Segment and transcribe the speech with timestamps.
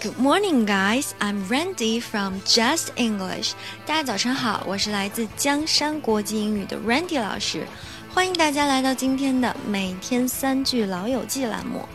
[0.00, 1.12] Good morning, guys.
[1.20, 3.52] I'm Randy from Just English.
[3.84, 7.66] 大家早上好，我是来自江山国际英语的 Randy 老师，
[8.14, 11.86] 欢迎大家来到今天的每天三句老友记栏目。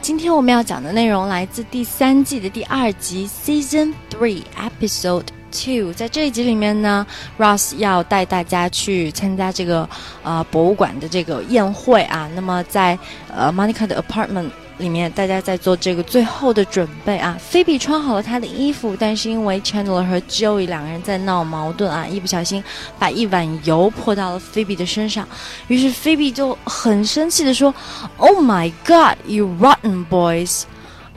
[0.00, 5.26] 今天我们要讲的内容来自第三季的第二集 Season Three Episode
[5.56, 5.92] Two。
[5.92, 7.06] 在这一集里面呢
[7.38, 9.88] ，Ross 要带大家去参加这个
[10.22, 12.28] 呃博物馆的这个宴会啊。
[12.34, 12.98] 那么在
[13.34, 14.50] 呃 Monica 的 apartment。
[14.78, 17.34] 里面大家在做这个最后的准备啊。
[17.40, 22.62] 菲比穿好了她的衣服，但是因为 Chandler 和 Joey 两个人在闹矛盾啊，一不小心
[22.98, 25.26] 把一碗油泼到了菲比的身上，
[25.68, 27.74] 于是菲比就很生气的说
[28.18, 30.64] ：“Oh my God, you rotten boys!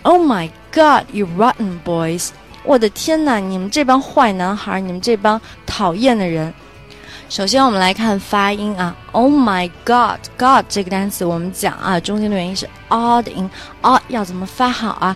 [0.04, 2.30] Oh my God, you rotten boys!
[2.64, 6.54] 我的天哪，你们这帮坏男孩，你们这帮讨厌的人！”
[7.30, 8.96] 首先，我们来看发音啊。
[9.12, 13.48] Oh my God，God 这个单词我们讲啊，中间的元音是 o 的音
[13.82, 15.16] ，o 要怎么发好啊？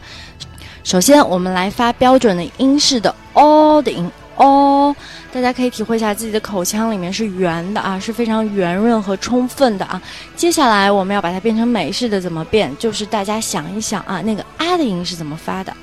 [0.83, 4.95] 首先，我们来发标准的英式的 o 的音，o。
[5.33, 9.99] 大家可以体会一下自己的口腔里面是圆的啊，是非常圆润和充分的啊。
[10.35, 12.71] 接下来我们要把它变成美式的，怎么变？
[12.77, 15.75] 就是大家想一想啊，那个啊的音是怎么发的？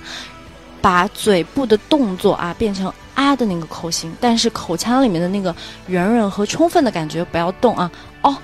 [0.81, 2.93] 把嘴部的动作啊变成。
[3.13, 5.55] 啊的那个口型，但是口腔里面的那个
[5.89, 7.91] 圆润和充分的感觉不要动啊！
[8.23, 8.35] 哦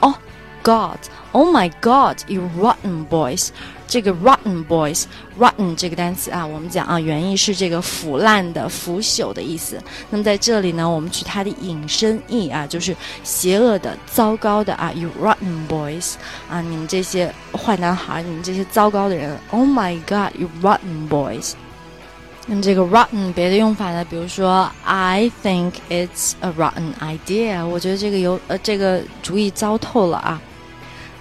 [0.00, 0.12] 哦
[0.64, 3.50] ，God，Oh my God，you rotten boys！
[3.86, 9.80] 这个 rotten boys，rotten 这个单词啊，我们讲啊，原意是这个腐烂的、腐朽的意思。
[10.10, 16.14] 那么在这里呢，我们取它的引申义啊，就是邪恶的、糟糕的啊，you rotten boys！
[16.50, 21.52] 啊，你们这些坏男孩，你们这些糟糕的人！Oh my God，you rotten boys！
[22.50, 24.02] 那么这个 rotten 别的用法呢？
[24.08, 27.62] 比如说，I think it's a rotten idea。
[27.64, 30.40] 我觉得这个有呃这个主意糟透了啊。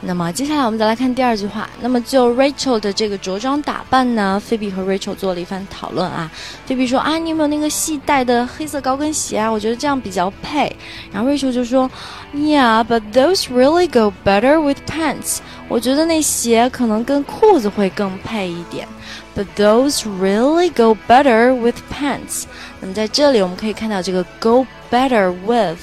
[0.01, 1.67] 那么接下来我们再来看第二句话。
[1.81, 6.31] 那么就 Rachel 的这个着装打扮呢，菲比和 Rachel 做了一番讨论啊。
[6.65, 9.49] 菲比说啊，你有没有那个系带的黑色高跟鞋啊？
[9.49, 10.73] 我觉得这样比较配。
[11.11, 11.89] 然后 Rachel 就说
[12.33, 15.39] ，Yeah, but those really go better with pants。
[15.67, 18.87] 我觉得那鞋可能跟裤子会更配一点。
[19.35, 22.43] But those really go better with pants。
[22.79, 25.77] 那么在这里我们可以看到这个 go better with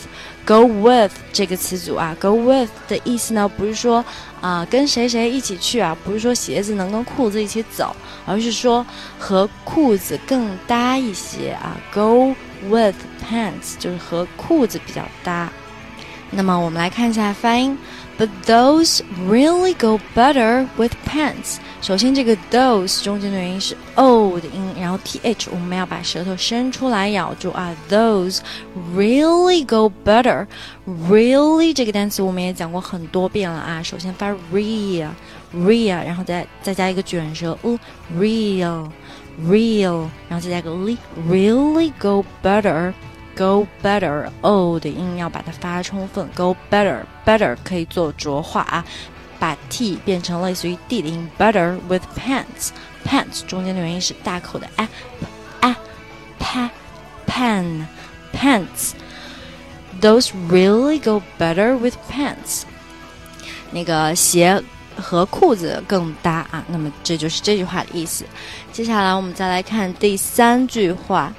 [0.47, 4.05] Go with 这个词组啊，go with 的意思呢不是说
[4.43, 7.97] 啊跟谁谁一起去啊，不是说鞋子能跟裤子一起走，
[8.27, 8.85] 而是说
[9.19, 12.35] 和裤子更搭一些啊，go
[12.69, 12.95] with
[13.27, 15.51] pants 就是和裤子比较搭。
[16.34, 17.76] 那么我们来看一下发音，
[18.20, 21.58] But those really go better with pants。
[21.82, 27.76] 首先，这个 those 中间的元音是 o 的音，然后 th 我们要把舌头伸出来咬住啊。
[27.90, 28.40] Those
[28.96, 33.82] really go better。Really 这个单词我们也讲过很多遍了啊。
[33.82, 42.26] 首先发 real，real，然后再再加一个卷舌 u，real，real，然后再加个 li，really go
[43.37, 44.29] Go better。
[44.43, 48.85] o 的音要把它发充分，go better，better 可以做浊化啊。
[49.39, 54.89] 把 t 变成类似于 d 的音，better with pants，pants 中间的元音是大口的 a
[55.61, 55.77] a
[56.39, 56.71] pa
[57.27, 57.87] pan
[58.33, 58.93] pants。
[60.01, 62.63] Those really go better with pants。
[63.73, 64.63] 那个鞋
[64.97, 66.65] 和裤子更搭啊。
[66.69, 68.25] 那么这就是这句话的意思。
[68.73, 71.35] 接下来我们再来看第三句话。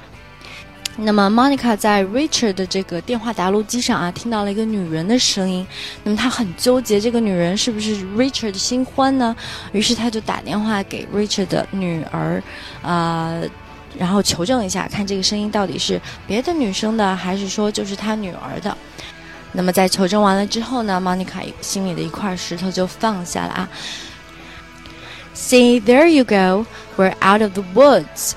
[0.98, 5.66] 那么，Monica 在 Richard 的这个电话答录机上啊，听到了一个女人的声音。
[6.04, 9.36] 那么她很纠结，这个女人是不是 Richard 的新欢呢？
[9.72, 12.42] 于是她就打电话给 Richard 的女儿，
[12.80, 13.42] 呃，
[13.98, 18.74] 然后求证一下，看这个声音到底是别的女生的，还是说就是她女儿的。
[19.52, 23.68] 那么在求证完了之后呢，Monica 心里的一块石头就放下了啊。
[25.34, 26.64] See, there you go.
[26.96, 28.32] We're out of the woods.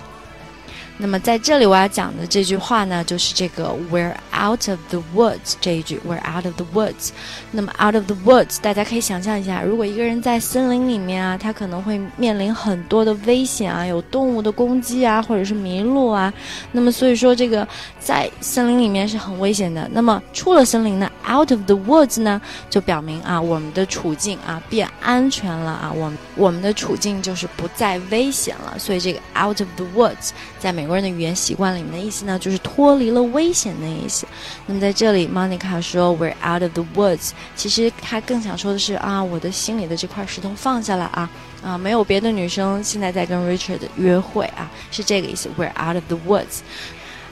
[1.02, 7.12] 那么在这里我要讲的这句话呢，就是这个 "We're out of the woods" 这一句 "We're out of the woods"。
[7.52, 16.34] 那么 "out of the woods" 大家可以想象一下，如果一个人在森林里面啊，他可能会面临很多的危险啊，有动物的攻击啊，或者是迷路啊。
[16.73, 17.66] 那么所以说这个
[17.97, 19.90] 在森林里面是很危险的。
[19.94, 28.78] 那么出了森林呢，out of the woods 呢，就表明啊我们的处境啊变安全了啊，我们我们的处境就是不再危险了。
[28.78, 30.89] 所以这个 out of the woods 在美。
[30.90, 34.28] 国人的语言习惯里面的意思呢，就是脱离了危险的意思。
[34.66, 41.30] 那么在这里，Monica 说 "We're out of the woods"，其实她更想说的是啊，我的心里的这块石头放下了啊
[41.64, 45.50] 啊，没有别的女生现在在跟 Richard 约会啊，是这个意思。
[45.58, 46.59] We're out of the woods。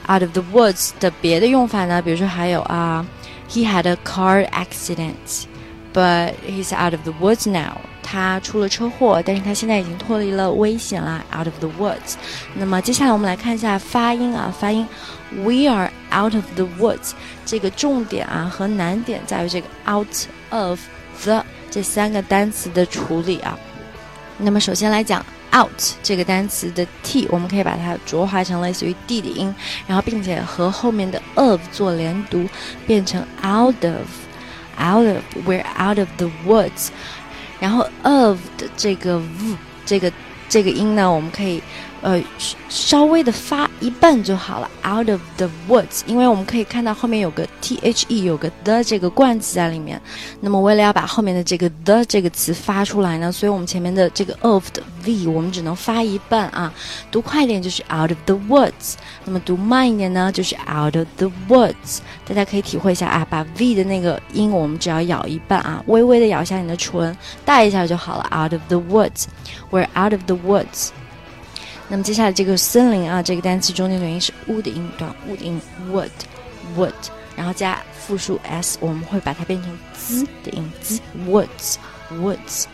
[0.08, 3.04] Out of the woods 的别的用法呢，比如说还有啊
[3.50, 5.46] ，He had a car accident。
[5.94, 7.80] but he's out of the woods now.
[8.10, 12.14] 他出了车祸，但是他现在已经脱离了危险了，out of the woods。
[12.54, 14.86] 那么接下来我们来看一下发音啊，发音
[15.30, 17.10] ，we are out of the woods。
[17.44, 20.08] 这个重点啊和难点在于这个 out
[20.48, 20.80] of
[21.22, 23.58] the 这三个单词的处理啊。
[24.38, 25.22] 那么首先来讲
[25.52, 25.68] out
[26.02, 29.54] 这个单词的 t，我们可以把它浊化成类似于 d 的音，
[29.86, 32.48] 然后并且和后面的 of 做连读，
[32.86, 36.88] 变成 out of，out of，we're out of the woods。
[37.60, 40.12] 然后 of 的这个 v 这个
[40.48, 41.62] 这个音呢，我们可以。
[42.00, 42.22] 呃，
[42.68, 44.70] 稍微的发一半就好了。
[44.84, 50.00] Out of the woods，因为我们可以看到后面有个 t h e，有个 the 这个冠词在里面。
[50.40, 56.72] 那么为了要把后面的这个 the 这个词发出来呢，所以我们前面的这个 of 的 v 我们只能发一半啊。
[57.10, 58.94] 读快一点就是 out of the woods，
[59.24, 61.98] 那么读慢一点呢就是 out of the woods。
[62.26, 68.24] 大家可以体会一下啊，把 v 的那个音我们只要咬一半啊，微微的咬一下你的唇，带一下就好了。
[68.30, 70.90] Out of the woods，we're out of the woods。
[71.88, 76.92] 那么接下来这个森林啊，这个单词中间的音是 u 的音，短 u 的音，wood，wood，
[77.34, 82.66] 然后加复数 s，我们会把它变成 z 的音，z，woods，woods。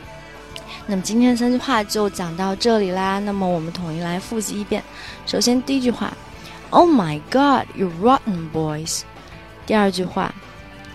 [0.86, 3.18] 那么今天的三句话就讲到这里啦。
[3.20, 4.82] 那么我们统一来复习一遍。
[5.26, 6.12] 首先第一句话
[6.70, 9.02] ，Oh my God, you rotten boys。
[9.64, 10.34] 第二句话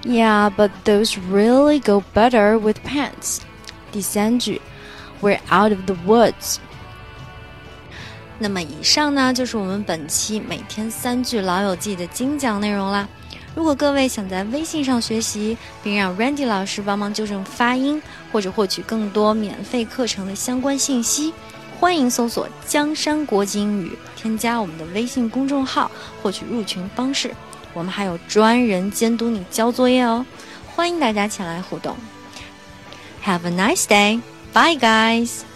[0.04, 3.39] ，Yeah, but those really go better with pants。
[3.92, 4.62] 第三句
[5.21, 6.57] ，We're out of the woods。
[8.41, 13.07] 那么以上呢，就是我们本期每天三句老友记的精讲内容啦。
[13.53, 18.01] 如果各位想在微信上学习，并让 Randy 老师帮忙纠正发音，
[18.31, 21.33] 或者获取更多免费课程的相关信息，
[21.80, 27.35] 欢迎搜索“江山国际英语”，添加我们的微信公众号，获取入群方式。
[27.74, 30.25] 我们还有专人监督你交作业哦，
[30.75, 31.97] 欢迎大家前来互动。
[33.25, 34.21] Have a nice day,
[34.53, 35.48] bye guys.